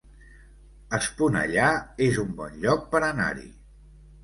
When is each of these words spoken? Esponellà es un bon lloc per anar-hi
Esponellà 0.99 1.67
es 2.07 2.19
un 2.25 2.33
bon 2.41 2.59
lloc 2.65 2.91
per 2.97 3.05
anar-hi 3.13 3.49